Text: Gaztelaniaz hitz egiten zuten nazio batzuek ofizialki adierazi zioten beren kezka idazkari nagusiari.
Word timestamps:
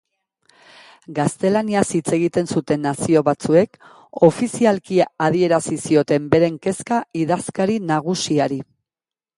Gaztelaniaz 1.17 1.83
hitz 1.99 2.13
egiten 2.17 2.49
zuten 2.55 2.81
nazio 2.87 3.23
batzuek 3.29 3.77
ofizialki 4.31 4.99
adierazi 5.29 5.79
zioten 5.85 6.27
beren 6.35 6.61
kezka 6.67 7.03
idazkari 7.27 7.79
nagusiari. 7.95 8.61